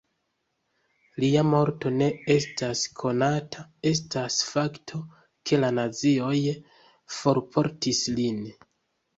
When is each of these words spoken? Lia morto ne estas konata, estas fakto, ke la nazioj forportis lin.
Lia 1.23 1.41
morto 1.49 1.91
ne 1.97 2.07
estas 2.37 2.81
konata, 3.01 3.65
estas 3.91 4.39
fakto, 4.55 5.03
ke 5.51 5.61
la 5.63 5.71
nazioj 5.81 6.37
forportis 7.19 8.05
lin. 8.19 8.43